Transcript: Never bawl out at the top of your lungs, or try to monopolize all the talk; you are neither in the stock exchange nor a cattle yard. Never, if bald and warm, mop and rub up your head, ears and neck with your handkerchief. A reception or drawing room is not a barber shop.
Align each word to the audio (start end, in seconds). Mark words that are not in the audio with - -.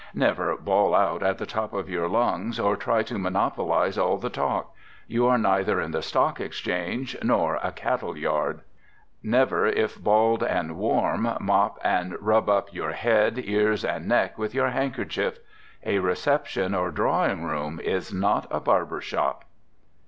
Never 0.15 0.57
bawl 0.57 0.95
out 0.95 1.21
at 1.21 1.37
the 1.37 1.45
top 1.45 1.73
of 1.73 1.87
your 1.87 2.07
lungs, 2.09 2.59
or 2.59 2.75
try 2.75 3.03
to 3.03 3.19
monopolize 3.19 3.99
all 3.99 4.17
the 4.17 4.31
talk; 4.31 4.73
you 5.05 5.27
are 5.27 5.37
neither 5.37 5.79
in 5.79 5.91
the 5.91 6.01
stock 6.01 6.39
exchange 6.41 7.15
nor 7.21 7.59
a 7.61 7.71
cattle 7.71 8.17
yard. 8.17 8.61
Never, 9.21 9.67
if 9.67 10.01
bald 10.03 10.41
and 10.41 10.75
warm, 10.75 11.31
mop 11.39 11.77
and 11.83 12.17
rub 12.19 12.49
up 12.49 12.73
your 12.73 12.93
head, 12.93 13.37
ears 13.45 13.85
and 13.85 14.07
neck 14.07 14.39
with 14.39 14.55
your 14.55 14.69
handkerchief. 14.71 15.37
A 15.85 15.99
reception 15.99 16.73
or 16.73 16.89
drawing 16.89 17.43
room 17.45 17.79
is 17.79 18.11
not 18.11 18.47
a 18.49 18.59
barber 18.59 19.01
shop. 19.01 19.45